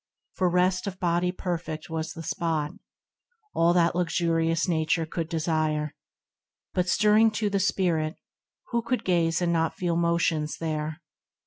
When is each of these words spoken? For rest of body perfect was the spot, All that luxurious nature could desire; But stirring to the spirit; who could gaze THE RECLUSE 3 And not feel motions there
For 0.33 0.49
rest 0.49 0.87
of 0.87 0.99
body 0.99 1.31
perfect 1.31 1.87
was 1.87 2.13
the 2.13 2.23
spot, 2.23 2.71
All 3.53 3.71
that 3.73 3.95
luxurious 3.95 4.67
nature 4.67 5.05
could 5.05 5.29
desire; 5.29 5.93
But 6.73 6.89
stirring 6.89 7.29
to 7.33 7.51
the 7.51 7.59
spirit; 7.59 8.15
who 8.71 8.81
could 8.81 9.03
gaze 9.05 9.37
THE 9.37 9.41
RECLUSE 9.45 9.45
3 9.45 9.45
And 9.45 9.53
not 9.53 9.75
feel 9.75 9.95
motions 9.95 10.57
there 10.57 11.03